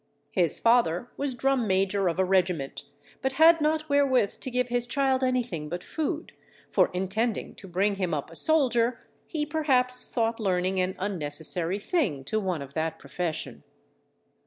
[0.31, 2.85] His father was drum major of a regiment,
[3.21, 6.31] but had not wherewith to give his child anything but food,
[6.71, 12.23] for intending to bring him up a soldier, he perhaps thought learning an unnecessary thing
[12.23, 13.61] to one of that profession.